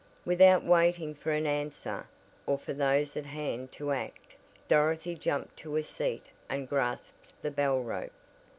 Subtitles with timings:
[0.25, 2.07] Without waiting for an answer,
[2.47, 4.35] or for those at hand to act,
[4.67, 8.11] Dorothy jumped to a seat and grasped the bell rope.